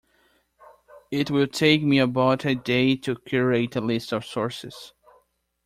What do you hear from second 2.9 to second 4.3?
to curate a list of